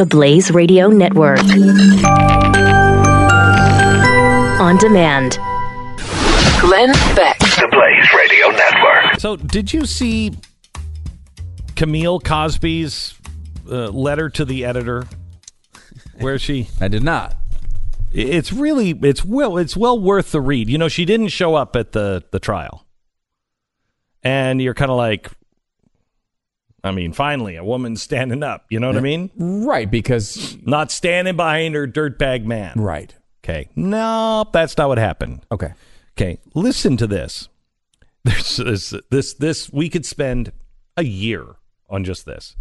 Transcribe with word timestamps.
the 0.00 0.06
Blaze 0.06 0.50
Radio 0.50 0.88
Network. 0.88 1.40
On 4.58 4.78
demand. 4.78 5.38
Glenn 6.58 6.92
Beck. 7.14 7.38
The 7.38 7.68
Blaze 7.70 8.08
Radio 8.16 8.48
Network. 8.48 9.20
So, 9.20 9.36
did 9.36 9.74
you 9.74 9.84
see 9.84 10.32
Camille 11.76 12.18
Cosby's 12.18 13.14
uh, 13.70 13.88
letter 13.90 14.30
to 14.30 14.46
the 14.46 14.64
editor, 14.64 15.04
where 16.18 16.38
she? 16.38 16.70
I 16.80 16.88
did 16.88 17.02
not. 17.02 17.36
It's 18.10 18.54
really 18.54 18.98
it's 19.02 19.22
well 19.22 19.58
it's 19.58 19.76
well 19.76 20.00
worth 20.00 20.32
the 20.32 20.40
read. 20.40 20.70
You 20.70 20.78
know, 20.78 20.88
she 20.88 21.04
didn't 21.04 21.28
show 21.28 21.56
up 21.56 21.76
at 21.76 21.92
the 21.92 22.24
the 22.30 22.40
trial, 22.40 22.86
and 24.22 24.62
you're 24.62 24.72
kind 24.72 24.90
of 24.90 24.96
like, 24.96 25.30
I 26.82 26.92
mean, 26.92 27.12
finally, 27.12 27.56
a 27.56 27.64
woman 27.64 27.96
standing 27.96 28.42
up. 28.42 28.64
You 28.70 28.80
know 28.80 28.88
what 28.88 28.96
I 28.96 29.00
mean? 29.00 29.30
Right, 29.36 29.90
because 29.90 30.56
Not 30.62 30.90
standing 30.90 31.36
behind 31.36 31.74
her 31.74 31.86
dirtbag 31.86 32.44
man. 32.44 32.74
right. 32.80 33.14
Okay. 33.42 33.68
No, 33.74 34.46
that's 34.52 34.76
not 34.76 34.88
what 34.88 34.98
happened. 34.98 35.44
Okay. 35.50 35.72
Okay, 36.18 36.38
listen 36.54 36.96
to 36.98 37.06
this. 37.06 37.48
There's 38.24 38.56
this, 38.58 38.94
this, 39.10 39.32
this, 39.34 39.72
we 39.72 39.88
could 39.88 40.04
spend 40.04 40.52
a 40.98 41.04
year 41.04 41.56
on 41.88 42.04
just 42.04 42.26
this. 42.26 42.54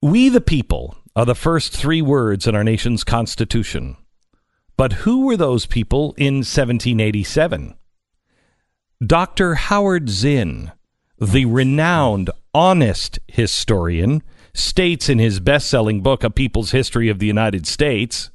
We 0.00 0.28
the 0.28 0.40
people 0.40 0.96
are 1.16 1.24
the 1.24 1.34
first 1.34 1.76
three 1.76 2.00
words 2.02 2.46
in 2.46 2.54
our 2.54 2.62
nation's 2.62 3.02
constitution. 3.02 3.96
But 4.76 4.92
who 4.92 5.26
were 5.26 5.36
those 5.36 5.66
people 5.66 6.14
in 6.16 6.36
1787? 6.36 7.74
Dr. 9.04 9.54
Howard 9.54 10.08
Zinn, 10.08 10.72
the 11.18 11.44
renowned, 11.46 12.30
honest 12.54 13.18
historian, 13.26 14.22
states 14.54 15.08
in 15.08 15.18
his 15.18 15.40
best 15.40 15.68
selling 15.68 16.00
book, 16.00 16.24
A 16.24 16.30
People's 16.30 16.70
History 16.70 17.08
of 17.08 17.18
the 17.18 17.26
United 17.26 17.66
States. 17.66 18.30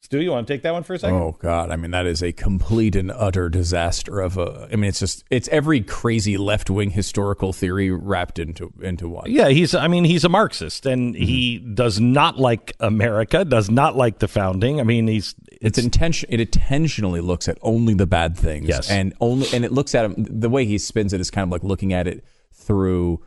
Stu, 0.00 0.22
you 0.22 0.30
want 0.30 0.46
to 0.46 0.54
take 0.54 0.62
that 0.62 0.72
one 0.72 0.84
for 0.84 0.94
a 0.94 0.98
second? 0.98 1.18
Oh 1.18 1.36
God, 1.38 1.70
I 1.70 1.76
mean 1.76 1.90
that 1.90 2.06
is 2.06 2.22
a 2.22 2.32
complete 2.32 2.96
and 2.96 3.10
utter 3.10 3.50
disaster 3.50 4.20
of 4.20 4.38
a. 4.38 4.66
I 4.72 4.76
mean, 4.76 4.88
it's 4.88 5.00
just 5.00 5.22
it's 5.28 5.48
every 5.48 5.82
crazy 5.82 6.38
left 6.38 6.70
wing 6.70 6.92
historical 6.92 7.52
theory 7.52 7.90
wrapped 7.90 8.38
into 8.38 8.72
into 8.80 9.06
one. 9.06 9.30
Yeah, 9.30 9.48
he's. 9.48 9.74
I 9.74 9.86
mean, 9.86 10.04
he's 10.04 10.24
a 10.24 10.30
Marxist, 10.30 10.86
and 10.86 11.14
mm-hmm. 11.14 11.22
he 11.22 11.58
does 11.58 12.00
not 12.00 12.38
like 12.38 12.72
America. 12.80 13.44
Does 13.44 13.70
not 13.70 13.96
like 13.96 14.20
the 14.20 14.28
founding. 14.28 14.80
I 14.80 14.84
mean, 14.84 15.08
he's. 15.08 15.34
It's 15.60 15.76
intention. 15.76 16.30
It 16.32 16.40
intentionally 16.40 17.20
looks 17.20 17.46
at 17.46 17.58
only 17.60 17.92
the 17.92 18.06
bad 18.06 18.34
things. 18.34 18.66
Yes. 18.66 18.88
and 18.88 19.12
only 19.20 19.46
and 19.52 19.62
it 19.62 19.72
looks 19.72 19.94
at 19.94 20.06
him. 20.06 20.14
The 20.16 20.48
way 20.48 20.64
he 20.64 20.78
spins 20.78 21.12
it 21.12 21.20
is 21.20 21.30
kind 21.30 21.46
of 21.46 21.52
like 21.52 21.64
looking 21.64 21.92
at 21.92 22.06
it 22.06 22.24
through 22.58 23.22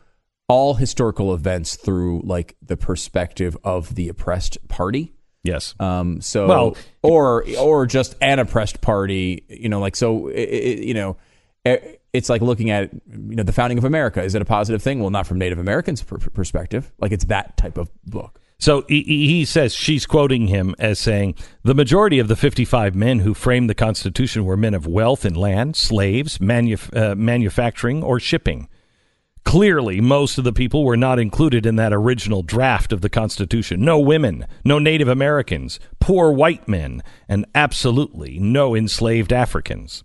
all 0.48 0.74
historical 0.74 1.32
events 1.34 1.76
through 1.76 2.20
like 2.24 2.56
the 2.62 2.76
perspective 2.76 3.56
of 3.64 3.94
the 3.94 4.08
oppressed 4.08 4.58
party. 4.68 5.12
Yes. 5.44 5.74
Um, 5.80 6.20
so, 6.20 6.46
Well- 6.46 6.76
or 7.02 7.44
or 7.58 7.86
just 7.86 8.14
an 8.20 8.38
oppressed 8.38 8.80
party, 8.80 9.44
you 9.48 9.68
know, 9.68 9.80
like 9.80 9.96
so, 9.96 10.28
i 10.28 10.32
i 10.32 10.36
you 10.80 10.94
know, 10.94 11.16
eh, 11.64 11.78
it's 12.12 12.28
like 12.28 12.42
looking 12.42 12.70
at 12.70 12.92
you 12.92 13.34
know 13.36 13.42
the 13.42 13.52
founding 13.52 13.78
of 13.78 13.84
America. 13.84 14.22
Is 14.22 14.34
it 14.34 14.42
a 14.42 14.44
positive 14.44 14.82
thing? 14.82 15.00
Well, 15.00 15.10
not 15.10 15.26
from 15.26 15.38
Native 15.38 15.58
Americans' 15.58 16.02
per- 16.02 16.18
perspective. 16.18 16.92
Like 17.00 17.10
it's 17.12 17.24
that 17.24 17.56
type 17.56 17.78
of 17.78 17.90
book. 18.04 18.38
So 18.58 18.84
he 18.88 19.44
says 19.44 19.74
she's 19.74 20.06
quoting 20.06 20.46
him 20.46 20.76
as 20.78 21.00
saying 21.00 21.34
the 21.64 21.74
majority 21.74 22.20
of 22.20 22.28
the 22.28 22.36
55 22.36 22.94
men 22.94 23.18
who 23.18 23.34
framed 23.34 23.68
the 23.68 23.74
Constitution 23.74 24.44
were 24.44 24.56
men 24.56 24.72
of 24.74 24.86
wealth 24.86 25.24
and 25.24 25.36
land, 25.36 25.74
slaves, 25.74 26.38
manuf- 26.38 26.96
uh, 26.96 27.16
manufacturing, 27.16 28.04
or 28.04 28.20
shipping. 28.20 28.68
Clearly, 29.44 30.00
most 30.00 30.38
of 30.38 30.44
the 30.44 30.52
people 30.52 30.84
were 30.84 30.96
not 30.96 31.18
included 31.18 31.66
in 31.66 31.76
that 31.76 31.92
original 31.92 32.42
draft 32.42 32.92
of 32.92 33.00
the 33.00 33.10
Constitution. 33.10 33.84
No 33.84 33.98
women, 33.98 34.46
no 34.64 34.78
Native 34.78 35.08
Americans, 35.08 35.78
poor 36.00 36.32
white 36.32 36.68
men, 36.68 37.02
and 37.28 37.44
absolutely 37.54 38.38
no 38.38 38.74
enslaved 38.74 39.32
Africans. 39.32 40.04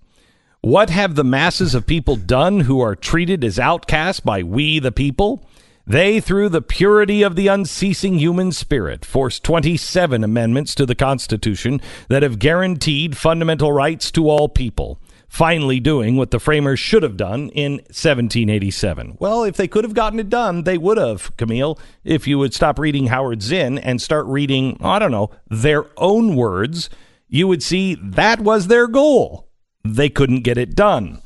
What 0.61 0.89
have 0.89 1.15
the 1.15 1.23
masses 1.23 1.75
of 1.75 1.85
people 1.85 2.15
done 2.15 2.61
who 2.61 2.81
are 2.81 2.95
treated 2.95 3.43
as 3.43 3.59
outcasts 3.59 4.19
by 4.19 4.43
we 4.43 4.79
the 4.79 4.91
people? 4.91 5.47
They, 5.85 6.19
through 6.19 6.49
the 6.49 6.61
purity 6.61 7.23
of 7.23 7.37
the 7.37 7.47
unceasing 7.47 8.19
human 8.19 8.51
spirit, 8.51 9.05
forced 9.05 9.45
27 9.45 10.21
amendments 10.21 10.75
to 10.75 10.85
the 10.85 10.95
Constitution 10.95 11.79
that 12.09 12.23
have 12.23 12.39
guaranteed 12.39 13.15
fundamental 13.15 13.71
rights 13.71 14.11
to 14.11 14.29
all 14.29 14.49
people, 14.49 14.99
finally 15.27 15.79
doing 15.79 16.15
what 16.15 16.31
the 16.31 16.39
framers 16.39 16.79
should 16.79 17.03
have 17.03 17.17
done 17.17 17.49
in 17.49 17.73
1787. 17.73 19.17
Well, 19.19 19.43
if 19.43 19.57
they 19.57 19.67
could 19.67 19.83
have 19.83 19.93
gotten 19.93 20.19
it 20.19 20.29
done, 20.29 20.63
they 20.63 20.77
would 20.77 20.97
have, 20.97 21.35
Camille, 21.37 21.77
if 22.03 22.27
you 22.27 22.37
would 22.39 22.53
stop 22.53 22.79
reading 22.79 23.07
Howard 23.07 23.41
Zinn 23.41 23.77
and 23.77 24.01
start 24.01 24.25
reading, 24.27 24.77
I 24.81 24.99
don't 24.99 25.11
know, 25.11 25.29
their 25.49 25.85
own 25.97 26.35
words, 26.35 26.89
you 27.27 27.47
would 27.47 27.61
see 27.61 27.95
that 28.01 28.39
was 28.39 28.67
their 28.67 28.87
goal. 28.87 29.47
They 29.83 30.09
couldn't 30.09 30.41
get 30.41 30.57
it 30.57 30.75
done. 30.75 31.21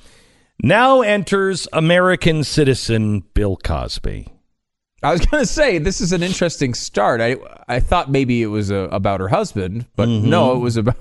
Now 0.63 1.01
enters 1.01 1.67
American 1.73 2.43
citizen 2.43 3.23
Bill 3.33 3.57
Cosby. 3.57 4.27
I 5.03 5.11
was 5.11 5.25
going 5.25 5.41
to 5.41 5.47
say 5.47 5.77
this 5.77 6.01
is 6.01 6.11
an 6.11 6.21
interesting 6.21 6.73
start. 6.73 7.21
I 7.21 7.37
I 7.67 7.79
thought 7.79 8.11
maybe 8.11 8.43
it 8.43 8.47
was 8.47 8.71
uh, 8.71 8.87
about 8.91 9.19
her 9.19 9.29
husband, 9.29 9.87
but 9.95 10.07
no, 10.07 10.53
it 10.55 10.59
was 10.59 10.77
about. 10.77 10.97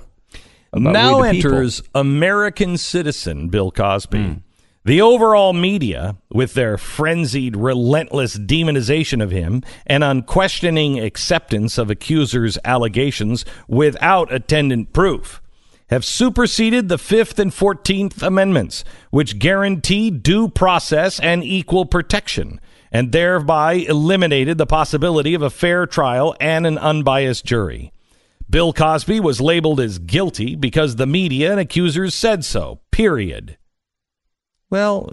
Now 0.74 1.22
the 1.22 1.30
people. 1.30 1.52
enters 1.52 1.82
American 1.94 2.76
citizen 2.76 3.48
Bill 3.48 3.70
Cosby. 3.70 4.42
The 4.82 5.02
overall 5.02 5.52
media, 5.52 6.16
with 6.30 6.54
their 6.54 6.78
frenzied, 6.78 7.54
relentless 7.54 8.38
demonization 8.38 9.22
of 9.22 9.30
him 9.30 9.62
and 9.86 10.02
unquestioning 10.02 10.98
acceptance 10.98 11.76
of 11.76 11.90
accusers' 11.90 12.56
allegations 12.64 13.44
without 13.68 14.32
attendant 14.32 14.94
proof, 14.94 15.42
have 15.90 16.04
superseded 16.04 16.88
the 16.88 16.96
Fifth 16.96 17.38
and 17.38 17.52
Fourteenth 17.52 18.22
Amendments, 18.22 18.82
which 19.10 19.38
guarantee 19.38 20.10
due 20.10 20.48
process 20.48 21.20
and 21.20 21.44
equal 21.44 21.84
protection, 21.84 22.58
and 22.90 23.12
thereby 23.12 23.74
eliminated 23.74 24.56
the 24.56 24.66
possibility 24.66 25.34
of 25.34 25.42
a 25.42 25.50
fair 25.50 25.86
trial 25.86 26.34
and 26.40 26.66
an 26.66 26.78
unbiased 26.78 27.44
jury. 27.44 27.92
Bill 28.50 28.72
Cosby 28.72 29.20
was 29.20 29.40
labeled 29.40 29.80
as 29.80 29.98
guilty 29.98 30.56
because 30.56 30.96
the 30.96 31.06
media 31.06 31.52
and 31.52 31.60
accusers 31.60 32.14
said 32.14 32.44
so. 32.44 32.80
Period. 32.90 33.56
Well, 34.70 35.10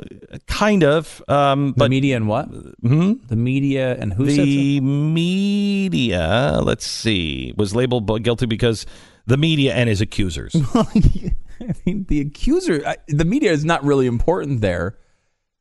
kind 0.47 0.83
of, 0.83 1.23
um, 1.27 1.73
the 1.77 1.89
media 1.89 2.15
and 2.15 2.27
what? 2.27 2.45
hmm? 2.45 3.13
The 3.27 3.35
media 3.35 3.95
and 3.99 4.13
who 4.13 4.29
said 4.29 4.45
the 4.45 4.81
media, 4.81 6.59
let's 6.63 6.85
see, 6.85 7.53
was 7.57 7.75
labeled 7.75 8.23
guilty 8.23 8.45
because 8.45 8.85
the 9.25 9.37
media 9.37 9.73
and 9.73 9.89
his 9.89 9.99
accusers. 9.99 10.55
I 10.73 11.73
mean, 11.85 12.05
the 12.07 12.21
accuser, 12.21 12.83
I, 12.85 12.97
the 13.07 13.25
media 13.25 13.51
is 13.51 13.65
not 13.65 13.83
really 13.83 14.05
important 14.05 14.61
there. 14.61 14.97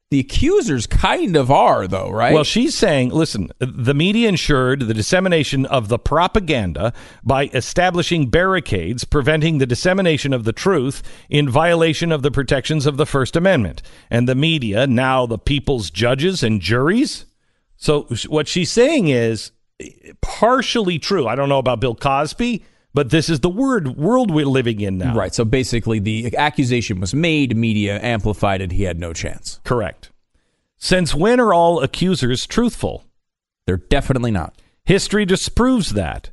The 0.09 0.21
accusers 0.21 0.87
kind 0.87 1.35
of 1.35 1.51
are, 1.51 1.89
though, 1.89 2.11
right? 2.11 2.33
Well, 2.33 2.45
she's 2.45 2.77
saying, 2.77 3.09
listen, 3.09 3.51
the 3.59 3.93
media 3.93 4.29
ensured 4.29 4.83
the 4.83 4.95
dissemination 4.95 5.67
of 5.67 5.89
the 5.89 5.99
propaganda 5.99 6.93
by 7.25 7.47
establishing 7.53 8.31
barricades 8.31 9.03
preventing 9.03 9.59
the 9.59 9.67
dissemination 9.67 10.33
of 10.33 10.45
the 10.45 10.53
truth 10.53 11.03
in 11.29 11.49
violation 11.49 12.13
of 12.13 12.23
the 12.23 12.31
protections 12.31 12.87
of 12.87 12.99
the 12.99 13.07
First 13.07 13.35
Amendment. 13.35 13.83
And 14.09 14.29
the 14.29 14.37
media, 14.37 14.87
now 14.87 15.27
the 15.27 15.39
people's 15.39 15.91
judges 15.91 16.45
and 16.45 16.61
juries. 16.61 17.27
So 17.77 18.03
what 18.29 18.47
she's 18.47 18.71
saying 18.71 19.09
is 19.09 19.51
partially 20.21 21.01
true. 21.01 21.27
I 21.27 21.35
don't 21.35 21.49
know 21.49 21.59
about 21.59 21.81
Bill 21.81 21.97
Cosby, 21.97 22.65
but 22.97 23.11
this 23.11 23.29
is 23.29 23.41
the 23.41 23.49
word 23.49 23.97
world 23.97 24.31
we're 24.33 24.47
living 24.47 24.81
in 24.81 24.97
now. 24.99 25.15
right. 25.15 25.33
So 25.35 25.45
basically, 25.45 25.99
the 26.01 26.37
accusation 26.37 26.99
was 26.99 27.15
made, 27.15 27.55
media 27.57 28.01
amplified 28.03 28.61
it. 28.63 28.73
He 28.73 28.83
had 28.85 28.99
no 28.99 29.13
chance. 29.13 29.61
Correct. 29.65 30.11
Since 30.79 31.15
when 31.15 31.39
are 31.39 31.55
all 31.55 31.81
accusers 31.83 32.47
truthful? 32.47 33.05
They're 33.67 33.77
definitely 33.77 34.31
not. 34.31 34.61
History 34.85 35.25
disproves 35.25 35.91
that. 35.93 36.31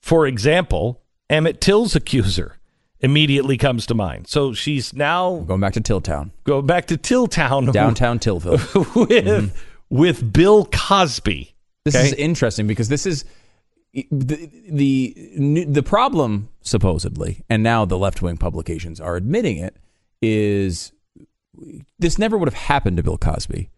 For 0.00 0.26
example, 0.26 1.02
Emmett 1.28 1.60
Till's 1.60 1.96
accuser 1.96 2.58
immediately 3.00 3.56
comes 3.56 3.84
to 3.86 3.94
mind. 3.94 4.28
So 4.28 4.52
she's 4.52 4.92
now 4.94 5.38
Going 5.46 5.60
back 5.60 5.72
to 5.74 5.80
Tilltown, 5.80 6.30
go 6.44 6.62
back 6.62 6.86
to 6.86 6.96
Tilltown 6.96 7.72
downtown 7.72 8.18
Tillville. 8.18 8.58
with 9.08 9.52
with 9.90 10.32
Bill 10.32 10.64
Cosby. 10.66 11.54
This 11.84 11.96
Okay. 11.96 12.06
is 12.08 12.12
interesting 12.14 12.66
because 12.66 12.88
this 12.88 13.06
is 13.06 13.24
the 14.10 14.50
the 14.68 15.64
the 15.66 15.82
problem 15.82 16.48
supposedly, 16.60 17.44
and 17.48 17.62
now 17.62 17.84
the 17.84 17.98
left 17.98 18.22
wing 18.22 18.36
publications 18.36 19.00
are 19.00 19.16
admitting 19.16 19.58
it. 19.58 19.76
Is 20.20 20.92
this 21.98 22.18
never 22.18 22.36
would 22.36 22.48
have 22.48 22.54
happened 22.54 22.96
to 22.98 23.02
Bill 23.02 23.18
Cosby? 23.18 23.70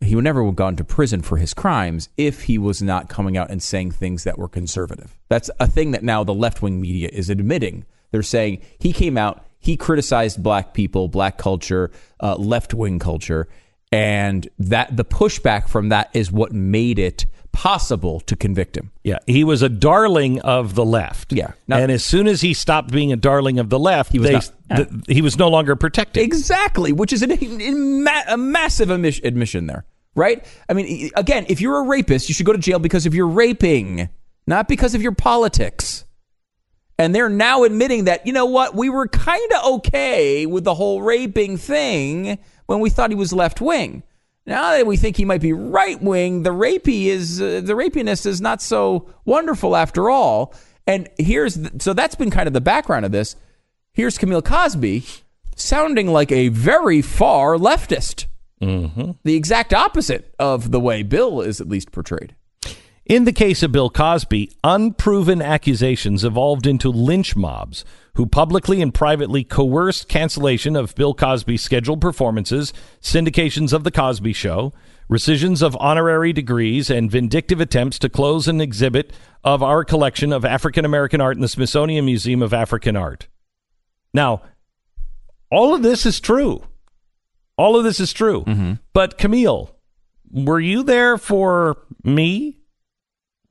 He 0.00 0.14
would 0.14 0.24
never 0.24 0.44
have 0.44 0.56
gone 0.56 0.76
to 0.76 0.84
prison 0.84 1.22
for 1.22 1.38
his 1.38 1.54
crimes 1.54 2.08
if 2.16 2.42
he 2.42 2.58
was 2.58 2.82
not 2.82 3.08
coming 3.08 3.36
out 3.36 3.50
and 3.50 3.62
saying 3.62 3.92
things 3.92 4.24
that 4.24 4.38
were 4.38 4.48
conservative. 4.48 5.16
That's 5.28 5.50
a 5.60 5.66
thing 5.66 5.92
that 5.92 6.02
now 6.02 6.24
the 6.24 6.34
left 6.34 6.60
wing 6.60 6.80
media 6.80 7.08
is 7.12 7.30
admitting. 7.30 7.86
They're 8.10 8.22
saying 8.22 8.60
he 8.78 8.92
came 8.92 9.16
out, 9.16 9.46
he 9.58 9.76
criticized 9.76 10.42
black 10.42 10.74
people, 10.74 11.08
black 11.08 11.38
culture, 11.38 11.90
uh, 12.20 12.36
left 12.36 12.74
wing 12.74 12.98
culture, 12.98 13.48
and 13.90 14.48
that 14.58 14.96
the 14.96 15.04
pushback 15.04 15.68
from 15.68 15.88
that 15.88 16.10
is 16.12 16.30
what 16.30 16.52
made 16.52 16.98
it 16.98 17.26
possible 17.54 18.20
to 18.20 18.36
convict 18.36 18.76
him. 18.76 18.90
Yeah, 19.02 19.18
he 19.26 19.44
was 19.44 19.62
a 19.62 19.68
darling 19.70 20.40
of 20.42 20.74
the 20.74 20.84
left. 20.84 21.32
Yeah. 21.32 21.52
Now- 21.66 21.78
and 21.78 21.90
as 21.90 22.04
soon 22.04 22.26
as 22.26 22.42
he 22.42 22.52
stopped 22.52 22.90
being 22.90 23.12
a 23.12 23.16
darling 23.16 23.58
of 23.58 23.70
the 23.70 23.78
left, 23.78 24.12
He 24.12 24.18
was 24.18 24.28
they, 24.28 24.34
not- 24.34 24.50
th- 24.76 24.88
he 25.08 25.22
was 25.22 25.38
no 25.38 25.48
longer 25.48 25.76
protected. 25.76 26.22
Exactly, 26.22 26.92
which 26.92 27.12
is 27.12 27.22
an, 27.22 27.30
a 28.28 28.36
massive 28.36 28.88
admis- 28.90 29.24
admission 29.24 29.66
there, 29.68 29.86
right? 30.14 30.44
I 30.68 30.74
mean, 30.74 31.10
again, 31.16 31.46
if 31.48 31.60
you're 31.62 31.78
a 31.78 31.86
rapist, 31.86 32.28
you 32.28 32.34
should 32.34 32.44
go 32.46 32.52
to 32.52 32.58
jail 32.58 32.78
because 32.78 33.06
of 33.06 33.14
your 33.14 33.28
raping, 33.28 34.08
not 34.46 34.68
because 34.68 34.94
of 34.94 35.00
your 35.00 35.12
politics. 35.12 36.04
And 36.98 37.14
they're 37.14 37.28
now 37.28 37.64
admitting 37.64 38.04
that, 38.04 38.26
you 38.26 38.32
know 38.32 38.46
what, 38.46 38.74
we 38.74 38.88
were 38.90 39.08
kind 39.08 39.52
of 39.52 39.74
okay 39.76 40.46
with 40.46 40.64
the 40.64 40.74
whole 40.74 41.02
raping 41.02 41.56
thing 41.56 42.38
when 42.66 42.78
we 42.80 42.88
thought 42.90 43.10
he 43.10 43.16
was 43.16 43.32
left 43.32 43.60
wing. 43.60 44.02
Now 44.46 44.72
that 44.72 44.86
we 44.86 44.96
think 44.96 45.16
he 45.16 45.24
might 45.24 45.40
be 45.40 45.52
right 45.52 46.00
wing, 46.02 46.42
the 46.42 46.50
rapey 46.50 47.06
is 47.06 47.40
uh, 47.40 47.62
the 47.64 47.72
rapiness 47.72 48.26
is 48.26 48.40
not 48.40 48.60
so 48.60 49.08
wonderful 49.24 49.74
after 49.74 50.10
all. 50.10 50.54
And 50.86 51.08
here's 51.18 51.54
the, 51.54 51.82
so 51.82 51.94
that's 51.94 52.14
been 52.14 52.30
kind 52.30 52.46
of 52.46 52.52
the 52.52 52.60
background 52.60 53.06
of 53.06 53.12
this. 53.12 53.36
Here's 53.92 54.18
Camille 54.18 54.42
Cosby 54.42 55.04
sounding 55.56 56.08
like 56.08 56.30
a 56.30 56.48
very 56.48 57.00
far 57.00 57.56
leftist. 57.56 58.26
Mm-hmm. 58.60 59.12
The 59.22 59.34
exact 59.34 59.72
opposite 59.72 60.34
of 60.38 60.70
the 60.70 60.80
way 60.80 61.02
Bill 61.02 61.40
is 61.40 61.60
at 61.60 61.68
least 61.68 61.92
portrayed. 61.92 62.34
In 63.06 63.24
the 63.24 63.32
case 63.32 63.62
of 63.62 63.70
Bill 63.70 63.90
Cosby, 63.90 64.50
unproven 64.62 65.42
accusations 65.42 66.24
evolved 66.24 66.66
into 66.66 66.88
lynch 66.88 67.36
mobs 67.36 67.84
who 68.14 68.24
publicly 68.24 68.80
and 68.80 68.94
privately 68.94 69.44
coerced 69.44 70.08
cancellation 70.08 70.74
of 70.74 70.94
Bill 70.94 71.12
Cosby's 71.12 71.60
scheduled 71.60 72.00
performances, 72.00 72.72
syndications 73.02 73.74
of 73.74 73.84
The 73.84 73.90
Cosby 73.90 74.32
Show, 74.32 74.72
rescissions 75.06 75.60
of 75.60 75.76
honorary 75.76 76.32
degrees, 76.32 76.88
and 76.88 77.10
vindictive 77.10 77.60
attempts 77.60 77.98
to 77.98 78.08
close 78.08 78.48
an 78.48 78.62
exhibit 78.62 79.12
of 79.42 79.62
our 79.62 79.84
collection 79.84 80.32
of 80.32 80.46
African 80.46 80.86
American 80.86 81.20
art 81.20 81.36
in 81.36 81.42
the 81.42 81.48
Smithsonian 81.48 82.06
Museum 82.06 82.40
of 82.40 82.54
African 82.54 82.96
Art. 82.96 83.28
Now, 84.14 84.42
all 85.50 85.74
of 85.74 85.82
this 85.82 86.06
is 86.06 86.20
true. 86.20 86.64
All 87.58 87.76
of 87.76 87.84
this 87.84 88.00
is 88.00 88.14
true. 88.14 88.44
Mm-hmm. 88.44 88.74
But 88.94 89.18
Camille, 89.18 89.76
were 90.30 90.60
you 90.60 90.82
there 90.82 91.18
for 91.18 91.84
me 92.02 92.60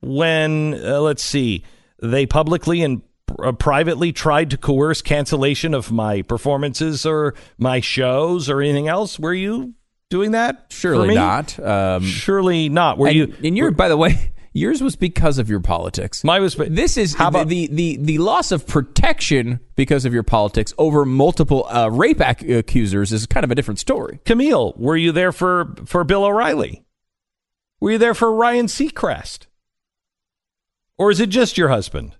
when, 0.04 0.74
uh, 0.74 1.00
let's 1.00 1.24
see, 1.24 1.64
they 2.02 2.26
publicly 2.26 2.82
and 2.82 3.02
uh, 3.42 3.52
privately 3.52 4.12
tried 4.12 4.50
to 4.50 4.58
coerce 4.58 5.02
cancellation 5.02 5.74
of 5.74 5.90
my 5.90 6.22
performances 6.22 7.06
or 7.06 7.34
my 7.58 7.80
shows 7.80 8.48
or 8.50 8.60
anything 8.60 8.88
else? 8.88 9.18
Were 9.18 9.34
you 9.34 9.74
doing 10.10 10.32
that? 10.32 10.66
Surely 10.70 11.14
not. 11.14 11.58
Um, 11.58 12.02
Surely 12.04 12.68
not. 12.68 12.98
Were 12.98 13.08
and, 13.08 13.16
you? 13.16 13.34
and 13.42 13.56
you're, 13.56 13.70
by 13.70 13.88
the 13.88 13.96
way, 13.96 14.32
yours 14.52 14.82
was 14.82 14.94
because 14.94 15.38
of 15.38 15.48
your 15.50 15.60
politics. 15.60 16.22
My 16.22 16.38
was. 16.38 16.54
This 16.54 16.96
is 16.96 17.14
How 17.14 17.28
about- 17.28 17.48
the, 17.48 17.66
the 17.68 17.96
the 17.96 18.18
loss 18.18 18.52
of 18.52 18.66
protection 18.66 19.58
because 19.74 20.04
of 20.04 20.12
your 20.12 20.22
politics 20.22 20.72
over 20.78 21.04
multiple 21.04 21.66
uh, 21.68 21.88
rape 21.90 22.20
ac- 22.20 22.52
accusers 22.52 23.12
is 23.12 23.26
kind 23.26 23.42
of 23.44 23.50
a 23.50 23.54
different 23.54 23.80
story. 23.80 24.20
Camille, 24.24 24.74
were 24.76 24.96
you 24.96 25.10
there 25.12 25.32
for 25.32 25.74
for 25.86 26.04
Bill 26.04 26.24
O'Reilly? 26.24 26.84
Were 27.80 27.92
you 27.92 27.98
there 27.98 28.14
for 28.14 28.32
Ryan 28.32 28.66
Seacrest? 28.66 29.46
Or 30.96 31.10
is 31.10 31.20
it 31.20 31.28
just 31.28 31.58
your 31.58 31.68
husband? 31.68 32.16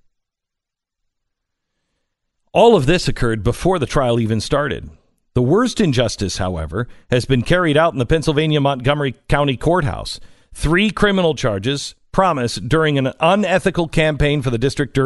All 2.53 2.77
of 2.77 2.87
this 2.87 3.09
occurred 3.09 3.43
before 3.43 3.79
the 3.79 3.87
trial 3.87 4.21
even 4.21 4.41
started. 4.41 4.91
The 5.35 5.43
worst 5.43 5.81
injustice, 5.81 6.39
however, 6.39 6.87
has 7.11 7.25
been 7.25 7.43
carried 7.43 7.77
out 7.77 7.93
in 7.93 7.99
the 7.99 8.07
Pennsylvania 8.07 8.61
Montgomery 8.61 9.15
County 9.29 9.57
Courthouse. 9.57 10.21
Three 10.53 10.91
criminal 10.91 11.35
charges 11.35 11.97
promised 12.13 12.69
during 12.69 12.97
an 12.97 13.13
unethical 13.19 13.89
campaign 13.89 14.41
for 14.41 14.51
the 14.51 14.59
district 14.59 14.97
uh, 14.97 15.03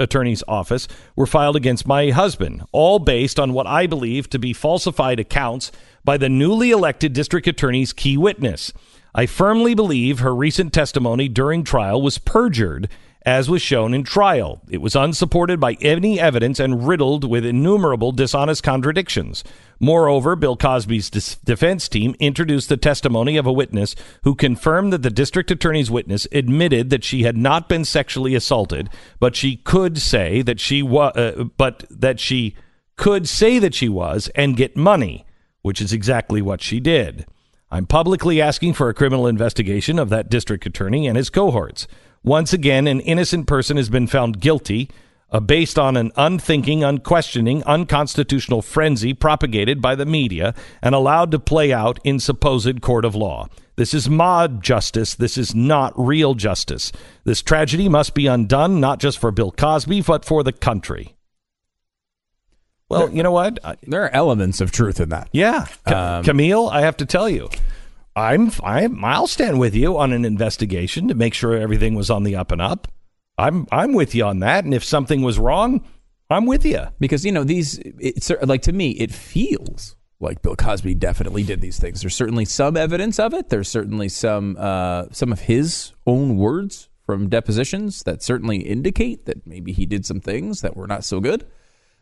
attorney's 0.00 0.44
office 0.46 0.86
were 1.16 1.26
filed 1.26 1.56
against 1.56 1.88
my 1.88 2.10
husband, 2.10 2.62
all 2.70 3.00
based 3.00 3.40
on 3.40 3.52
what 3.52 3.66
I 3.66 3.88
believe 3.88 4.30
to 4.30 4.38
be 4.38 4.52
falsified 4.52 5.18
accounts 5.18 5.72
by 6.04 6.16
the 6.16 6.28
newly 6.28 6.70
elected 6.70 7.12
district 7.12 7.48
attorney's 7.48 7.92
key 7.92 8.16
witness. 8.16 8.72
I 9.12 9.26
firmly 9.26 9.74
believe 9.74 10.20
her 10.20 10.34
recent 10.34 10.72
testimony 10.72 11.28
during 11.28 11.64
trial 11.64 12.00
was 12.00 12.18
perjured, 12.18 12.88
as 13.24 13.48
was 13.48 13.62
shown 13.62 13.94
in 13.94 14.04
trial. 14.04 14.60
It 14.68 14.82
was 14.82 14.94
unsupported 14.94 15.58
by 15.58 15.76
any 15.80 16.20
evidence 16.20 16.60
and 16.60 16.86
riddled 16.86 17.28
with 17.28 17.46
innumerable 17.46 18.12
dishonest 18.12 18.62
contradictions. 18.62 19.42
Moreover, 19.80 20.36
Bill 20.36 20.56
Cosby's 20.56 21.08
dis- 21.08 21.36
defense 21.36 21.88
team 21.88 22.14
introduced 22.18 22.68
the 22.68 22.76
testimony 22.76 23.36
of 23.36 23.46
a 23.46 23.52
witness 23.52 23.94
who 24.24 24.34
confirmed 24.34 24.92
that 24.92 25.02
the 25.02 25.10
district 25.10 25.50
attorney's 25.50 25.90
witness 25.90 26.26
admitted 26.32 26.90
that 26.90 27.04
she 27.04 27.22
had 27.22 27.36
not 27.36 27.68
been 27.68 27.84
sexually 27.84 28.34
assaulted, 28.34 28.90
but 29.18 29.34
she 29.34 29.56
could 29.56 29.98
say 29.98 30.42
that 30.42 30.60
she 30.60 30.82
was, 30.82 31.16
uh, 31.16 31.44
but 31.56 31.84
that 31.90 32.20
she 32.20 32.54
could 32.96 33.28
say 33.28 33.58
that 33.58 33.74
she 33.74 33.88
was 33.88 34.28
and 34.34 34.56
get 34.56 34.76
money, 34.76 35.24
which 35.62 35.80
is 35.80 35.92
exactly 35.92 36.42
what 36.42 36.60
she 36.60 36.78
did. 36.78 37.26
I'm 37.70 37.86
publicly 37.86 38.40
asking 38.40 38.74
for 38.74 38.88
a 38.88 38.94
criminal 38.94 39.26
investigation 39.26 39.98
of 39.98 40.10
that 40.10 40.30
district 40.30 40.64
attorney 40.66 41.08
and 41.08 41.16
his 41.16 41.30
cohorts. 41.30 41.88
Once 42.24 42.52
again, 42.54 42.86
an 42.86 43.00
innocent 43.00 43.46
person 43.46 43.76
has 43.76 43.90
been 43.90 44.06
found 44.06 44.40
guilty 44.40 44.88
uh, 45.30 45.38
based 45.40 45.78
on 45.78 45.96
an 45.96 46.10
unthinking, 46.16 46.82
unquestioning, 46.82 47.62
unconstitutional 47.64 48.62
frenzy 48.62 49.12
propagated 49.12 49.82
by 49.82 49.94
the 49.94 50.06
media 50.06 50.54
and 50.80 50.94
allowed 50.94 51.30
to 51.30 51.38
play 51.38 51.72
out 51.72 51.98
in 52.02 52.18
supposed 52.18 52.80
court 52.80 53.04
of 53.04 53.14
law. 53.14 53.46
This 53.76 53.92
is 53.92 54.08
mob 54.08 54.62
justice. 54.62 55.14
This 55.14 55.36
is 55.36 55.54
not 55.54 55.92
real 55.96 56.34
justice. 56.34 56.92
This 57.24 57.42
tragedy 57.42 57.88
must 57.88 58.14
be 58.14 58.26
undone, 58.26 58.80
not 58.80 59.00
just 59.00 59.18
for 59.18 59.30
Bill 59.30 59.50
Cosby, 59.50 60.00
but 60.02 60.24
for 60.24 60.42
the 60.42 60.52
country. 60.52 61.16
Well, 62.88 63.10
you 63.10 63.22
know 63.22 63.32
what? 63.32 63.58
There 63.82 64.04
are 64.04 64.14
elements 64.14 64.60
of 64.60 64.70
truth 64.70 65.00
in 65.00 65.08
that. 65.08 65.28
yeah, 65.32 65.66
Ca- 65.86 66.22
Camille, 66.22 66.68
I 66.68 66.82
have 66.82 66.96
to 66.98 67.06
tell 67.06 67.28
you, 67.28 67.48
I'm 68.16 68.50
I'm 68.62 69.04
I'll 69.04 69.26
stand 69.26 69.58
with 69.58 69.74
you 69.74 69.98
on 69.98 70.12
an 70.12 70.24
investigation 70.24 71.08
to 71.08 71.14
make 71.14 71.34
sure 71.34 71.56
everything 71.56 71.94
was 71.94 72.10
on 72.10 72.22
the 72.22 72.36
up 72.36 72.52
and 72.52 72.62
up. 72.62 72.88
I'm 73.36 73.66
I'm 73.72 73.92
with 73.92 74.14
you 74.14 74.24
on 74.24 74.40
that, 74.40 74.64
and 74.64 74.72
if 74.72 74.84
something 74.84 75.22
was 75.22 75.38
wrong, 75.38 75.84
I'm 76.30 76.46
with 76.46 76.64
you. 76.64 76.86
because 77.00 77.24
you 77.24 77.32
know 77.32 77.44
these 77.44 77.78
it's 77.82 78.30
like 78.42 78.62
to 78.62 78.72
me 78.72 78.92
it 78.92 79.12
feels 79.12 79.96
like 80.20 80.42
Bill 80.42 80.56
Cosby 80.56 80.94
definitely 80.94 81.42
did 81.42 81.60
these 81.60 81.78
things. 81.78 82.00
There's 82.00 82.14
certainly 82.14 82.44
some 82.44 82.76
evidence 82.76 83.18
of 83.18 83.34
it. 83.34 83.48
There's 83.48 83.68
certainly 83.68 84.08
some 84.08 84.56
uh, 84.58 85.06
some 85.10 85.32
of 85.32 85.40
his 85.40 85.92
own 86.06 86.36
words 86.36 86.88
from 87.04 87.28
depositions 87.28 88.02
that 88.04 88.22
certainly 88.22 88.58
indicate 88.58 89.26
that 89.26 89.46
maybe 89.46 89.72
he 89.72 89.86
did 89.86 90.06
some 90.06 90.20
things 90.20 90.62
that 90.62 90.76
were 90.76 90.86
not 90.86 91.04
so 91.04 91.20
good. 91.20 91.46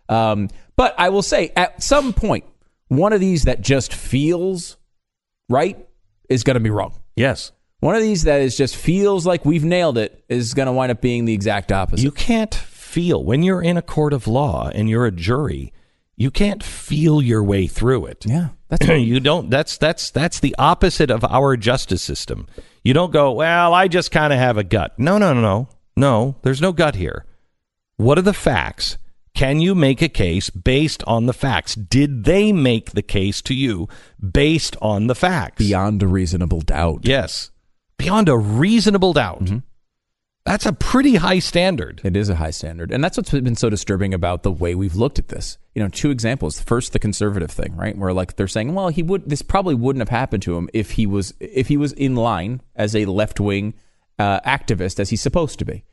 Um, 0.09 0.49
but 0.76 0.95
I 0.99 1.09
will 1.09 1.23
say, 1.23 1.52
at 1.57 1.83
some 1.83 2.12
point, 2.12 2.45
one 2.88 3.12
of 3.12 3.21
these 3.21 3.45
that 3.45 3.62
just 3.62 3.92
feels 3.95 4.76
right 5.49 5.88
is 6.33 6.43
going 6.45 6.55
to 6.55 6.61
be 6.61 6.71
wrong. 6.71 6.99
Yes, 7.17 7.53
One 7.81 7.95
of 7.95 8.03
these 8.03 8.25
that 8.25 8.41
is 8.41 8.57
just 8.57 8.77
feels 8.77 9.27
like 9.27 9.45
we've 9.45 9.65
nailed 9.65 9.99
it 9.99 10.25
is 10.29 10.55
going 10.55 10.67
to 10.67 10.73
wind 10.73 10.91
up 10.93 11.01
being 11.01 11.25
the 11.25 11.35
exact 11.35 11.71
opposite. 11.73 12.03
you 12.03 12.11
can't 12.11 12.55
feel 12.55 13.23
when 13.25 13.43
you're 13.43 13.62
in 13.62 13.77
a 13.77 13.83
court 13.83 14.12
of 14.12 14.27
law 14.27 14.69
and 14.75 14.89
you're 14.89 15.07
a 15.07 15.11
jury. 15.12 15.73
You 16.17 16.31
can't 16.31 16.62
feel 16.62 17.21
your 17.23 17.43
way 17.43 17.67
through 17.67 18.07
it. 18.07 18.25
yeah, 18.27 18.49
that's 18.69 18.87
you 18.89 19.19
don't 19.21 19.51
that's 19.51 19.77
that's 19.79 20.11
that's 20.11 20.41
the 20.41 20.55
opposite 20.59 21.11
of 21.11 21.25
our 21.25 21.57
justice 21.57 22.03
system 22.03 22.47
you 22.85 22.95
don't 22.95 23.12
go 23.12 23.33
well 23.33 23.75
i 23.75 23.87
just 23.87 24.11
kind 24.11 24.33
of 24.33 24.39
have 24.39 24.57
a 24.57 24.65
gut 24.65 24.99
no 24.99 25.19
no 25.19 25.33
no 25.35 25.41
no 25.41 25.69
no 25.97 26.37
there's 26.43 26.61
no 26.62 26.73
gut 26.73 26.95
here 26.95 27.25
what 27.97 28.17
are 28.19 28.23
the 28.23 28.33
facts 28.33 28.97
can 29.35 29.61
you 29.61 29.75
make 29.75 30.03
a 30.03 30.09
case 30.09 30.51
based 30.51 31.03
on 31.07 31.27
the 31.27 31.33
facts 31.33 31.75
did 31.75 32.25
they 32.25 32.53
make 32.53 32.93
the 32.93 33.03
case 33.03 33.41
to 33.43 33.55
you 33.55 33.89
based 34.21 34.77
on 34.83 35.07
the 35.07 35.15
facts 35.15 35.59
beyond 35.59 36.03
a 36.03 36.07
reasonable 36.07 36.61
doubt. 36.61 37.01
yes 37.05 37.51
beyond 37.99 38.29
a 38.29 38.37
reasonable 38.37 39.12
doubt 39.12 39.41
Mm-hmm. 39.45 39.59
that's 40.45 40.67
a 40.67 40.73
pretty 40.73 41.15
high 41.17 41.39
standard 41.39 42.01
It 42.05 42.17
is 42.17 42.29
a 42.29 42.35
high 42.37 42.51
standard. 42.51 42.91
And 42.91 43.03
that's 43.03 43.17
what's 43.17 43.31
been 43.31 43.55
so 43.57 43.71
disturbing 43.71 44.12
about 44.12 44.43
the 44.43 44.51
way 44.51 44.75
we've 44.75 44.97
looked 44.97 45.19
at 45.21 45.29
this. 45.29 45.57
You 45.75 45.83
know, 45.83 45.89
two 45.89 46.11
examples. 46.11 46.61
First, 46.61 46.93
the 46.93 46.99
conservative 46.99 47.51
thing, 47.51 47.75
right? 47.77 47.97
Where 47.97 48.12
like 48.12 48.37
they're 48.37 48.49
saying, 48.49 48.75
well, 48.75 48.89
he 48.89 49.03
would 49.03 49.31
this 49.31 49.41
probably 49.41 49.75
wouldn't 49.77 50.01
have 50.03 50.09
happened 50.11 50.43
to 50.43 50.57
him 50.57 50.69
if 50.75 50.91
he 50.93 51.07
was 51.07 51.33
if 51.41 51.69
he 51.69 51.77
was 51.79 51.93
in 51.93 52.15
line 52.17 52.61
as 52.77 52.95
a 52.97 53.05
left 53.07 53.39
wing 53.41 53.73
uh, 54.19 54.41
activist 54.41 54.99
as 55.01 55.09
he's 55.11 55.23
supposed 55.23 55.59
to 55.61 55.65
be. 55.65 55.85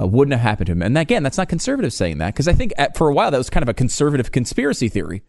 Uh, 0.00 0.06
wouldn't 0.08 0.32
have 0.32 0.40
happened 0.40 0.66
to 0.66 0.72
him. 0.72 0.82
And 0.82 0.98
again, 0.98 1.22
that's 1.22 1.38
not 1.38 1.48
conservative 1.48 1.92
saying 1.92 2.18
that 2.18 2.34
because 2.34 2.48
I 2.48 2.52
think 2.52 2.72
at, 2.76 2.96
for 2.96 3.08
a 3.08 3.14
while 3.14 3.30
that 3.30 3.38
was 3.38 3.48
kind 3.48 3.62
of 3.62 3.68
a 3.68 3.74
conservative 3.74 4.32
conspiracy 4.32 4.88
theory. 4.88 5.22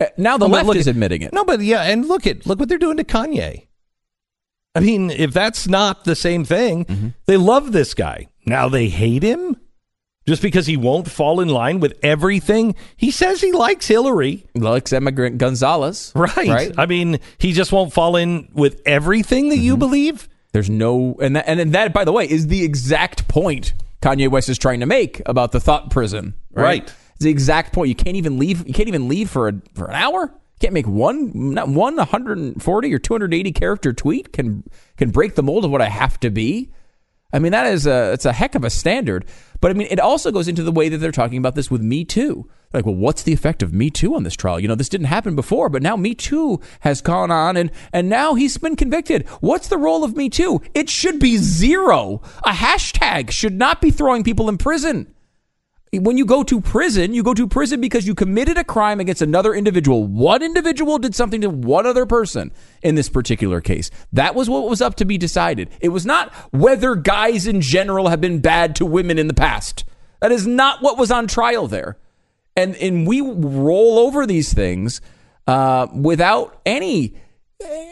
Uh, 0.00 0.06
now 0.16 0.38
the 0.38 0.48
but 0.48 0.64
left 0.64 0.78
is 0.78 0.88
at- 0.88 0.92
admitting 0.92 1.20
it. 1.22 1.32
No, 1.34 1.44
but 1.44 1.60
yeah, 1.60 1.82
and 1.82 2.06
look 2.08 2.26
at 2.26 2.46
look 2.46 2.58
what 2.58 2.68
they're 2.70 2.78
doing 2.78 2.96
to 2.96 3.04
Kanye. 3.04 3.66
I 4.74 4.80
mean, 4.80 5.10
if 5.10 5.32
that's 5.32 5.66
not 5.68 6.04
the 6.04 6.14
same 6.16 6.44
thing, 6.44 6.84
Mm-hmm. 6.84 7.08
they 7.26 7.36
love 7.36 7.72
this 7.72 7.94
guy. 7.94 8.28
Now 8.46 8.68
they 8.68 8.88
hate 8.88 9.22
him 9.22 9.56
just 10.26 10.40
because 10.40 10.66
he 10.66 10.76
won't 10.76 11.10
fall 11.10 11.40
in 11.40 11.48
line 11.48 11.80
with 11.80 11.98
everything. 12.02 12.74
He 12.96 13.10
says 13.10 13.40
he 13.40 13.52
likes 13.52 13.88
Hillary. 13.88 14.46
Like 14.54 14.90
Emma 14.92 15.10
Gonzalez, 15.10 16.12
Right. 16.14 16.36
Right. 16.48 16.72
I 16.78 16.86
mean, 16.86 17.18
he 17.38 17.52
just 17.52 17.72
won't 17.72 17.92
fall 17.92 18.16
in 18.16 18.48
with 18.54 18.80
everything 18.86 19.48
that 19.50 19.56
you 19.58 19.72
Mm-hmm. 19.72 19.78
believe. 19.80 20.28
There's 20.52 20.70
no, 20.70 21.16
and 21.20 21.36
that, 21.36 21.46
and 21.46 21.72
that, 21.74 21.92
by 21.92 22.04
the 22.04 22.12
way, 22.12 22.24
is 22.30 22.46
the 22.46 22.64
exact 22.64 23.26
point 23.28 23.74
Kanye 24.00 24.30
West 24.30 24.48
is 24.48 24.58
trying 24.58 24.80
to 24.80 24.86
make 24.86 25.22
about 25.26 25.52
the 25.52 25.60
thought 25.60 25.90
prison. 25.90 26.34
Right. 26.52 26.64
Right. 26.64 26.94
It's 27.14 27.24
the 27.24 27.30
exact 27.30 27.72
point. 27.72 27.88
You 27.88 27.94
can't 27.94 28.16
even 28.16 28.38
leave. 28.38 28.66
You 28.66 28.72
can't 28.72 28.88
even 28.88 29.08
leave 29.08 29.28
for 29.28 29.48
a 29.48 29.52
for 29.74 29.86
an 29.86 29.96
hour. 29.96 30.20
You 30.22 30.58
can't 30.60 30.74
make 30.74 30.86
one, 30.86 31.52
not 31.54 31.68
one 31.68 31.96
140 31.96 32.94
or 32.94 32.98
280 32.98 33.52
character 33.52 33.92
tweet 33.92 34.32
can 34.32 34.62
can 34.96 35.10
break 35.10 35.34
the 35.34 35.42
mold 35.42 35.64
of 35.64 35.70
what 35.70 35.82
I 35.82 35.88
have 35.88 36.20
to 36.20 36.30
be. 36.30 36.72
I 37.32 37.40
mean, 37.40 37.52
that 37.52 37.66
is 37.66 37.86
a 37.86 38.12
it's 38.12 38.24
a 38.24 38.32
heck 38.32 38.54
of 38.54 38.64
a 38.64 38.70
standard. 38.70 39.24
But 39.60 39.72
I 39.72 39.74
mean, 39.74 39.88
it 39.90 39.98
also 39.98 40.30
goes 40.30 40.46
into 40.46 40.62
the 40.62 40.72
way 40.72 40.88
that 40.88 40.98
they're 40.98 41.10
talking 41.10 41.38
about 41.38 41.56
this 41.56 41.70
with 41.70 41.82
Me 41.82 42.04
Too. 42.04 42.48
Like, 42.72 42.84
well, 42.84 42.94
what's 42.94 43.22
the 43.22 43.32
effect 43.32 43.62
of 43.62 43.72
Me 43.72 43.88
Too 43.88 44.14
on 44.14 44.24
this 44.24 44.36
trial? 44.36 44.60
You 44.60 44.68
know, 44.68 44.74
this 44.74 44.90
didn't 44.90 45.06
happen 45.06 45.34
before, 45.34 45.70
but 45.70 45.82
now 45.82 45.96
Me 45.96 46.14
Too 46.14 46.60
has 46.80 47.00
gone 47.00 47.30
on, 47.30 47.56
and 47.56 47.70
and 47.92 48.08
now 48.10 48.34
he's 48.34 48.58
been 48.58 48.76
convicted. 48.76 49.26
What's 49.40 49.68
the 49.68 49.78
role 49.78 50.04
of 50.04 50.16
Me 50.16 50.28
Too? 50.28 50.60
It 50.74 50.90
should 50.90 51.18
be 51.18 51.38
zero. 51.38 52.20
A 52.44 52.50
hashtag 52.50 53.30
should 53.30 53.54
not 53.54 53.80
be 53.80 53.90
throwing 53.90 54.22
people 54.22 54.48
in 54.50 54.58
prison. 54.58 55.14
When 55.94 56.18
you 56.18 56.26
go 56.26 56.42
to 56.42 56.60
prison, 56.60 57.14
you 57.14 57.22
go 57.22 57.32
to 57.32 57.48
prison 57.48 57.80
because 57.80 58.06
you 58.06 58.14
committed 58.14 58.58
a 58.58 58.64
crime 58.64 59.00
against 59.00 59.22
another 59.22 59.54
individual. 59.54 60.06
One 60.06 60.42
individual 60.42 60.98
did 60.98 61.14
something 61.14 61.40
to 61.40 61.48
one 61.48 61.86
other 61.86 62.04
person 62.04 62.52
in 62.82 62.94
this 62.94 63.08
particular 63.08 63.62
case. 63.62 63.90
That 64.12 64.34
was 64.34 64.50
what 64.50 64.68
was 64.68 64.82
up 64.82 64.96
to 64.96 65.06
be 65.06 65.16
decided. 65.16 65.70
It 65.80 65.88
was 65.88 66.04
not 66.04 66.34
whether 66.52 66.94
guys 66.94 67.46
in 67.46 67.62
general 67.62 68.08
have 68.08 68.20
been 68.20 68.40
bad 68.40 68.76
to 68.76 68.84
women 68.84 69.18
in 69.18 69.28
the 69.28 69.34
past. 69.34 69.86
That 70.20 70.32
is 70.32 70.46
not 70.46 70.82
what 70.82 70.98
was 70.98 71.10
on 71.10 71.26
trial 71.26 71.68
there. 71.68 71.96
And 72.58 72.74
and 72.76 73.06
we 73.06 73.20
roll 73.20 74.00
over 74.00 74.26
these 74.26 74.52
things 74.52 75.00
uh, 75.46 75.86
without 75.94 76.60
any 76.66 77.14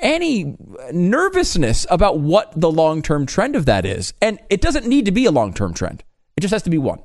any 0.02 0.56
nervousness 0.92 1.86
about 1.88 2.18
what 2.18 2.52
the 2.60 2.70
long 2.70 3.00
term 3.00 3.26
trend 3.26 3.54
of 3.54 3.66
that 3.66 3.86
is. 3.86 4.12
And 4.20 4.40
it 4.50 4.60
doesn't 4.60 4.86
need 4.86 5.04
to 5.04 5.12
be 5.12 5.24
a 5.24 5.30
long 5.30 5.54
term 5.54 5.72
trend. 5.72 6.02
It 6.36 6.40
just 6.40 6.52
has 6.52 6.62
to 6.64 6.70
be 6.70 6.78
one. 6.78 6.98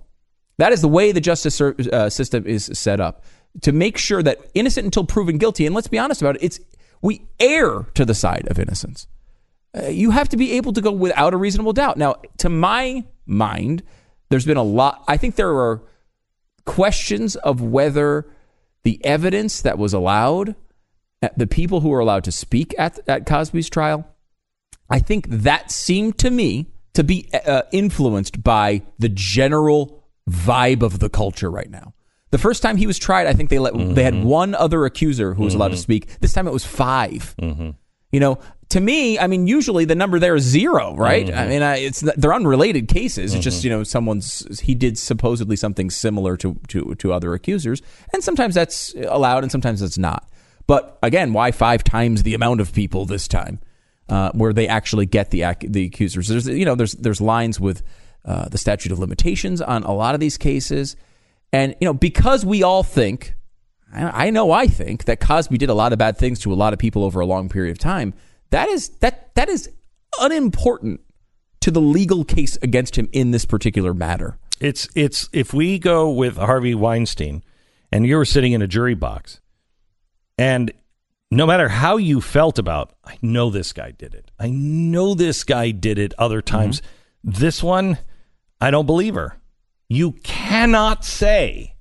That 0.58 0.74
is 0.74 0.82
the 0.82 0.88
way 0.88 1.12
the 1.12 1.22
justice 1.22 1.62
uh, 1.62 2.10
system 2.10 2.46
is 2.46 2.66
set 2.74 3.00
up 3.00 3.24
to 3.62 3.72
make 3.72 3.98
sure 3.98 4.24
that 4.24 4.40
innocent 4.54 4.86
until 4.86 5.06
proven 5.06 5.38
guilty. 5.38 5.66
And 5.66 5.76
let's 5.76 5.88
be 5.88 6.00
honest 6.00 6.22
about 6.22 6.38
it, 6.38 6.44
it's 6.44 6.60
we 7.02 7.28
err 7.40 7.84
to 7.94 8.06
the 8.06 8.16
side 8.16 8.48
of 8.50 8.60
innocence. 8.60 9.08
Uh, 9.78 9.88
you 9.88 10.12
have 10.12 10.30
to 10.30 10.38
be 10.38 10.54
able 10.54 10.74
to 10.74 10.82
go 10.82 10.92
without 10.92 11.34
a 11.34 11.38
reasonable 11.38 11.74
doubt. 11.74 11.98
Now, 11.98 12.16
to 12.38 12.50
my 12.50 13.06
mind, 13.26 13.84
there's 14.30 14.46
been 14.46 14.58
a 14.58 14.64
lot. 14.64 15.04
I 15.08 15.18
think 15.18 15.36
there 15.36 15.52
are 15.52 15.82
questions 16.66 17.36
of 17.38 17.62
whether 17.62 18.28
the 18.84 19.04
evidence 19.06 19.62
that 19.62 19.78
was 19.78 19.94
allowed, 19.94 20.56
uh, 21.22 21.30
the 21.38 21.48
people 21.48 21.82
who 21.82 21.90
were 21.90 22.00
allowed 22.00 22.24
to 22.26 22.32
speak 22.32 22.74
at 22.78 23.00
at 23.08 23.26
Cosby's 23.26 23.70
trial, 23.70 24.08
I 24.90 25.00
think 25.00 25.28
that 25.30 25.72
seemed 25.72 26.18
to 26.20 26.32
me 26.32 26.68
to 26.94 27.04
be 27.04 27.30
uh, 27.34 27.64
influenced 27.72 28.44
by 28.44 28.82
the 29.00 29.10
general 29.10 30.04
vibe 30.30 30.82
of 30.82 31.00
the 31.00 31.10
culture 31.10 31.50
right 31.50 31.70
now. 31.70 31.94
The 32.32 32.38
first 32.38 32.62
time 32.62 32.78
he 32.78 32.88
was 32.88 32.98
tried, 32.98 33.28
I 33.28 33.34
think 33.34 33.50
they 33.50 33.60
let 33.60 33.74
they 33.96 34.04
had 34.04 34.24
one 34.24 34.56
other 34.56 34.86
accuser 34.86 35.34
who 35.34 35.44
was 35.44 35.54
allowed 35.54 35.70
to 35.72 35.78
speak. 35.78 36.20
This 36.22 36.34
time 36.34 36.48
it 36.48 36.54
was 36.54 36.66
5 36.66 37.36
You 38.14 38.20
know, 38.20 38.40
to 38.72 38.82
me, 38.82 39.18
I 39.18 39.28
mean, 39.28 39.48
usually 39.48 39.86
the 39.86 39.96
number 39.96 40.20
there 40.20 40.36
is 40.36 40.44
zero, 40.44 40.96
right? 40.96 41.32
I 41.34 41.48
mean, 41.48 41.62
I, 41.62 41.78
it's 41.78 42.02
they're 42.02 42.34
unrelated 42.34 42.88
cases. 42.88 43.34
It's 43.34 43.44
just 43.44 43.64
you 43.64 43.70
know 43.70 43.84
someone's 43.84 44.60
he 44.60 44.76
did 44.76 44.98
supposedly 44.98 45.56
something 45.56 45.90
similar 45.90 46.36
to 46.38 46.60
to 46.70 46.96
to 46.96 47.14
other 47.14 47.34
accusers, 47.34 47.82
and 48.14 48.24
sometimes 48.24 48.56
that's 48.56 48.94
allowed 49.08 49.44
and 49.44 49.52
sometimes 49.52 49.82
it's 49.82 49.98
not. 49.98 50.30
But 50.68 50.98
again, 51.02 51.34
why 51.34 51.52
five 51.52 51.84
times 51.84 52.24
the 52.24 52.34
amount 52.34 52.62
of 52.62 52.74
people 52.74 53.06
this 53.06 53.28
time? 53.28 53.60
uh, 54.12 54.30
where 54.34 54.52
they 54.52 54.68
actually 54.68 55.06
get 55.06 55.32
the 55.32 55.44
ac- 55.44 55.68
the 55.68 55.86
accusers. 55.86 56.28
There's 56.28 56.48
you 56.48 56.66
know 56.66 56.76
there's 56.76 56.92
there's 56.94 57.22
lines 57.22 57.60
with 57.60 57.82
uh, 58.26 58.50
the 58.50 58.58
statute 58.58 58.92
of 58.92 59.00
limitations 59.00 59.62
on 59.62 59.84
a 59.84 59.94
lot 59.94 60.14
of 60.14 60.20
these 60.20 60.38
cases, 60.38 60.98
and 61.54 61.76
you 61.80 61.86
know 61.86 61.94
because 61.94 62.46
we 62.46 62.62
all 62.62 62.84
think, 62.84 63.36
I 63.94 64.28
I 64.28 64.30
know 64.30 64.52
I 64.52 64.68
think 64.68 65.06
that 65.06 65.22
Cosby 65.22 65.58
did 65.58 65.70
a 65.70 65.74
lot 65.74 65.94
of 65.94 66.00
bad 66.00 66.18
things 66.18 66.40
to 66.40 66.52
a 66.52 66.56
lot 66.56 66.74
of 66.74 66.80
people 66.80 67.06
over 67.06 67.22
a 67.22 67.26
long 67.26 67.48
period 67.48 67.72
of 67.72 67.80
time. 67.80 68.14
That 68.52 68.70
is 68.70 68.90
that 69.00 69.34
that 69.36 69.50
is 69.50 69.70
unimportant 70.20 71.02
to 71.62 71.72
the 71.72 71.82
legal 71.82 72.24
case 72.24 72.58
against 72.62 72.98
him 72.98 73.10
in 73.12 73.32
this 73.32 73.46
particular 73.46 73.94
matter. 73.94 74.38
It's 74.60 74.88
it's 74.96 75.30
if 75.34 75.54
we 75.54 75.80
go 75.80 76.12
with 76.12 76.38
Harvey 76.38 76.76
Weinstein 76.76 77.44
and 77.92 78.06
you 78.06 78.18
were 78.18 78.26
sitting 78.26 78.52
in 78.52 78.62
a 78.62 78.68
jury 78.68 78.94
box 78.94 79.40
and 80.38 80.72
no 81.32 81.46
matter 81.46 81.70
how 81.70 81.98
you 81.98 82.20
felt 82.20 82.60
about 82.60 82.94
I 83.06 83.18
know 83.22 83.50
this 83.50 83.74
guy 83.74 83.92
did 83.92 84.14
it. 84.14 84.32
I 84.38 84.50
know 84.50 85.14
this 85.14 85.44
guy 85.44 85.72
did 85.72 85.98
it 85.98 86.14
other 86.18 86.42
mm-hmm. 86.42 86.58
times. 86.58 86.82
This 87.24 87.64
one 87.64 87.98
I 88.60 88.70
don't 88.70 88.86
believe 88.86 89.16
her. 89.16 89.38
You 89.88 90.14
cannot 90.24 91.06
say 91.06 91.76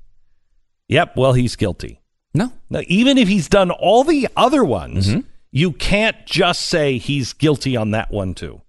yep, 0.89 1.17
well 1.17 1.33
he's 1.33 1.57
guilty. 1.57 2.01
No, 2.33 2.53
Now, 2.69 2.83
even 2.87 3.19
if 3.19 3.27
he's 3.27 3.49
done 3.49 3.73
all 3.73 4.05
the 4.05 4.29
other 4.37 4.63
ones, 4.63 5.09
mm-hmm. 5.09 5.21
You 5.53 5.73
can't 5.73 6.17
just 6.27 6.63
say 6.63 6.99
he's 6.99 7.33
guilty 7.33 7.77
on 7.77 7.91
that 7.93 8.11
one 8.11 8.35
too. 8.35 8.61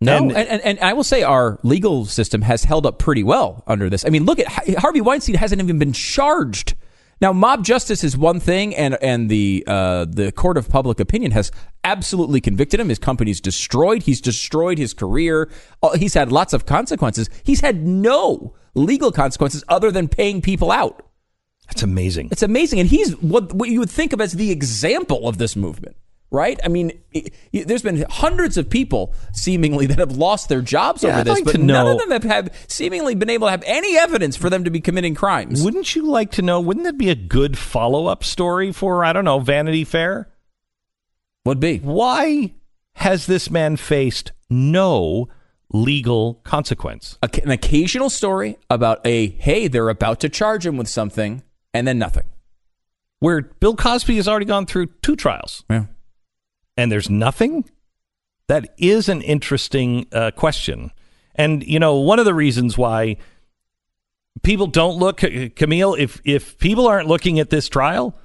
No, 0.00 0.16
And- 0.16 0.32
and, 0.32 0.60
and, 0.62 0.80
I 0.80 0.94
will 0.94 1.04
say 1.04 1.22
our 1.22 1.58
legal 1.62 2.06
system 2.06 2.40
has 2.42 2.64
held 2.64 2.86
up 2.86 2.98
pretty 2.98 3.22
well 3.22 3.62
under 3.66 3.90
this. 3.90 4.04
I 4.06 4.08
mean, 4.08 4.24
look 4.24 4.38
at 4.38 4.46
Harvey 4.78 5.02
Weinstein 5.02 5.34
hasn't 5.34 5.60
even 5.60 5.78
been 5.78 5.92
charged. 5.92 6.74
Now, 7.20 7.34
mob 7.34 7.66
justice 7.66 8.02
is 8.02 8.16
one 8.16 8.40
thing, 8.40 8.74
and 8.74 8.96
and 9.02 9.28
the 9.28 9.62
uh, 9.66 10.06
the 10.08 10.32
court 10.32 10.56
of 10.56 10.70
public 10.70 11.00
opinion 11.00 11.32
has 11.32 11.52
absolutely 11.84 12.40
convicted 12.40 12.80
him. 12.80 12.88
His 12.88 12.98
company's 12.98 13.42
destroyed. 13.42 14.04
He's 14.04 14.22
destroyed 14.22 14.78
his 14.78 14.94
career. 14.94 15.50
Uh, 15.82 15.98
He's 15.98 16.14
had 16.14 16.32
lots 16.32 16.54
of 16.54 16.64
consequences. 16.64 17.28
He's 17.42 17.60
had 17.60 17.86
no 17.86 18.54
legal 18.74 19.12
consequences 19.12 19.62
other 19.68 19.90
than 19.90 20.08
paying 20.08 20.40
people 20.40 20.70
out. 20.70 21.04
That's 21.66 21.82
amazing. 21.82 22.30
It's 22.32 22.42
amazing, 22.42 22.80
and 22.80 22.88
he's 22.88 23.12
what 23.20 23.52
what 23.52 23.68
you 23.68 23.80
would 23.80 23.90
think 23.90 24.14
of 24.14 24.22
as 24.22 24.32
the 24.32 24.50
example 24.50 25.28
of 25.28 25.36
this 25.36 25.54
movement, 25.56 25.96
right? 26.30 26.58
I 26.64 26.68
mean, 26.68 26.92
it, 27.12 27.34
it- 27.52 27.66
there's 27.68 27.82
been 27.82 28.04
hundreds 28.08 28.56
of 28.56 28.70
people 28.70 29.12
seemingly 29.32 29.86
that 29.86 29.98
have 29.98 30.12
lost 30.16 30.48
their 30.48 30.62
jobs 30.62 31.02
Yeah, 31.02 31.10
over 31.10 31.18
I'd 31.20 31.26
this, 31.26 31.34
like 31.34 31.44
but 31.44 31.60
none 31.60 31.86
of 31.86 31.98
them 31.98 32.10
have, 32.10 32.22
have 32.24 32.64
seemingly 32.68 33.14
been 33.14 33.30
able 33.30 33.46
to 33.48 33.50
have 33.50 33.64
any 33.66 33.98
evidence 33.98 34.36
for 34.36 34.48
them 34.50 34.64
to 34.64 34.70
be 34.70 34.80
committing 34.80 35.14
crimes. 35.14 35.62
Wouldn't 35.62 35.94
you 35.96 36.06
like 36.06 36.30
to 36.32 36.42
know? 36.42 36.60
Wouldn't 36.60 36.84
that 36.84 36.98
be 36.98 37.10
a 37.10 37.14
good 37.14 37.58
follow 37.58 38.06
up 38.06 38.22
story 38.24 38.72
for, 38.72 39.04
I 39.04 39.12
don't 39.12 39.24
know, 39.24 39.40
Vanity 39.40 39.84
Fair? 39.84 40.28
Would 41.44 41.58
be 41.60 41.78
Why 41.78 42.52
has 42.96 43.26
this 43.26 43.50
man 43.50 43.76
faced 43.76 44.32
no 44.50 45.28
legal 45.72 46.34
consequence? 46.44 47.18
A- 47.22 47.30
an 47.42 47.50
occasional 47.50 48.10
story 48.10 48.58
about 48.68 49.00
a 49.06 49.28
hey, 49.28 49.66
they're 49.68 49.88
about 49.88 50.20
to 50.20 50.28
charge 50.28 50.66
him 50.66 50.76
with 50.76 50.88
something, 50.88 51.42
and 51.72 51.86
then 51.88 51.98
nothing. 51.98 52.24
Where 53.20 53.42
Bill 53.42 53.74
Cosby 53.76 54.16
has 54.16 54.26
already 54.28 54.46
gone 54.46 54.66
through 54.66 54.86
two 55.02 55.16
trials 55.16 55.64
Yeah. 55.70 55.84
And 56.80 56.90
there's 56.90 57.10
nothing? 57.10 57.64
That 58.48 58.74
is 58.78 59.08
an 59.08 59.22
interesting 59.22 60.06
uh, 60.12 60.30
question. 60.32 60.90
And, 61.34 61.62
you 61.62 61.78
know, 61.78 61.96
one 61.96 62.18
of 62.18 62.24
the 62.24 62.34
reasons 62.34 62.76
why 62.76 63.18
people 64.42 64.66
don't 64.66 64.96
look, 64.96 65.22
Camille, 65.56 65.94
if, 65.94 66.20
if 66.24 66.58
people 66.58 66.88
aren't 66.88 67.06
looking 67.06 67.38
at 67.38 67.50
this 67.50 67.68
trial, 67.68 68.18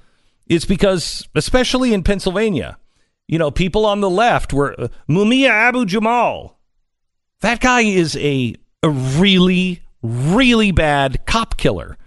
it's 0.46 0.64
because, 0.64 1.28
especially 1.34 1.92
in 1.92 2.02
Pennsylvania, 2.02 2.78
you 3.28 3.38
know, 3.38 3.50
people 3.50 3.84
on 3.84 4.00
the 4.00 4.10
left 4.10 4.52
were 4.52 4.74
uh, 4.80 4.88
Mumia 5.08 5.50
Abu 5.50 5.84
Jamal. 5.84 6.58
That 7.40 7.60
guy 7.60 7.82
is 7.82 8.16
a, 8.16 8.56
a 8.82 8.88
really, 8.88 9.82
really 10.02 10.72
bad 10.72 11.26
cop 11.26 11.56
killer. 11.56 11.98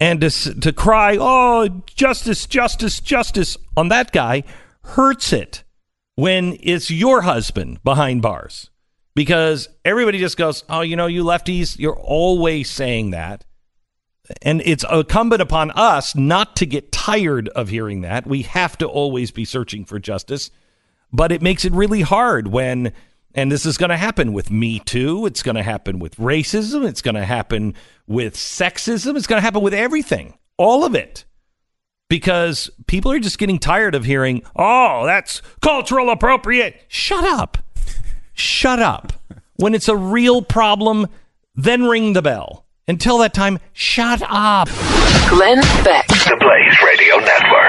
And 0.00 0.20
to, 0.22 0.30
to 0.60 0.72
cry, 0.72 1.18
oh, 1.20 1.82
justice, 1.86 2.46
justice, 2.46 3.00
justice 3.00 3.56
on 3.76 3.88
that 3.88 4.12
guy 4.12 4.44
hurts 4.88 5.32
it 5.32 5.64
when 6.14 6.56
it's 6.60 6.90
your 6.90 7.22
husband 7.22 7.82
behind 7.84 8.22
bars. 8.22 8.70
Because 9.14 9.68
everybody 9.84 10.18
just 10.18 10.36
goes, 10.36 10.64
oh, 10.68 10.80
you 10.80 10.94
know, 10.96 11.06
you 11.06 11.24
lefties, 11.24 11.78
you're 11.78 11.98
always 11.98 12.70
saying 12.70 13.10
that. 13.10 13.44
And 14.42 14.62
it's 14.64 14.84
incumbent 14.90 15.42
upon 15.42 15.70
us 15.72 16.14
not 16.14 16.54
to 16.56 16.66
get 16.66 16.92
tired 16.92 17.48
of 17.48 17.68
hearing 17.68 18.02
that. 18.02 18.26
We 18.26 18.42
have 18.42 18.78
to 18.78 18.86
always 18.86 19.30
be 19.30 19.44
searching 19.44 19.84
for 19.84 19.98
justice. 19.98 20.50
But 21.12 21.32
it 21.32 21.42
makes 21.42 21.64
it 21.64 21.72
really 21.72 22.02
hard 22.02 22.48
when, 22.48 22.92
and 23.34 23.50
this 23.50 23.64
is 23.64 23.78
going 23.78 23.90
to 23.90 23.96
happen 23.96 24.32
with 24.32 24.50
Me 24.50 24.78
Too. 24.78 25.26
It's 25.26 25.42
going 25.42 25.56
to 25.56 25.62
happen 25.62 25.98
with 25.98 26.16
racism. 26.16 26.86
It's 26.86 27.02
going 27.02 27.14
to 27.14 27.24
happen 27.24 27.74
with 28.06 28.34
sexism. 28.34 29.16
It's 29.16 29.26
going 29.26 29.38
to 29.38 29.44
happen 29.44 29.62
with 29.62 29.74
everything, 29.74 30.38
all 30.58 30.84
of 30.84 30.94
it. 30.94 31.24
Because 32.08 32.70
people 32.86 33.12
are 33.12 33.18
just 33.18 33.38
getting 33.38 33.58
tired 33.58 33.94
of 33.94 34.04
hearing, 34.04 34.42
oh, 34.56 35.04
that's 35.04 35.42
cultural 35.60 36.10
appropriate. 36.10 36.80
Shut 36.88 37.24
up. 37.24 37.58
Shut 38.32 38.80
up. 38.80 39.12
When 39.56 39.74
it's 39.74 39.88
a 39.88 39.96
real 39.96 40.40
problem, 40.42 41.08
then 41.54 41.84
ring 41.84 42.12
the 42.14 42.22
bell. 42.22 42.64
Until 42.86 43.18
that 43.18 43.34
time, 43.34 43.58
shut 43.74 44.22
up. 44.24 44.68
Glenn 45.28 45.60
Beck. 45.84 46.06
The 46.08 46.36
Blaze 46.40 46.78
Radio 46.86 47.16
Network. 47.18 47.67